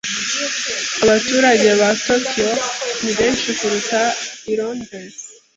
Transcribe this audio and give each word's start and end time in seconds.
Abaturage 1.03 1.69
ba 1.79 1.89
Tokiyo 2.03 2.51
ni 3.03 3.11
benshi 3.17 3.49
kuruta 3.57 4.01
i 4.51 4.53
Londres. 4.59 5.15